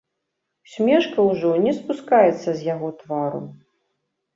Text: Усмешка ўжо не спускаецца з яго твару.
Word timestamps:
Усмешка 0.67 1.27
ўжо 1.29 1.53
не 1.67 1.75
спускаецца 1.83 2.43
з 2.53 2.59
яго 2.75 2.87
твару. 3.07 3.41